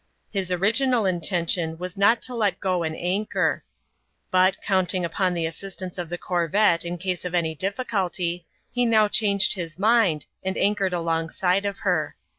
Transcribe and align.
His 0.31 0.51
original 0.51 1.05
intention 1.05 1.77
was 1.77 1.95
not 1.95 2.23
to 2.23 2.33
let 2.33 2.59
go 2.59 2.81
an 2.81 2.95
anchor; 2.95 3.63
but, 4.31 4.59
counting 4.63 5.05
upon 5.05 5.35
the 5.35 5.45
assistance 5.45 5.99
of 5.99 6.09
the 6.09 6.17
corvette 6.17 6.83
in 6.83 6.97
case 6.97 7.23
of 7.23 7.35
any 7.35 7.53
difficulty, 7.53 8.47
he 8.71 8.83
now 8.87 9.07
changed 9.07 9.53
his 9.53 9.77
mind, 9.77 10.25
and 10.43 10.57
anchored 10.57 10.93
alongside 10.93 11.65
of 11.67 11.77
her. 11.85 12.15